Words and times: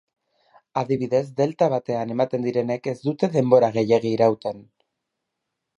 Adibidez 0.81 1.21
delta 1.41 1.67
batean 1.75 2.15
ematen 2.15 2.49
direnek 2.49 2.91
ez 2.93 2.97
dute 3.05 3.33
denbora 3.39 3.71
gehiegi 3.79 4.17
irauten. 4.19 4.69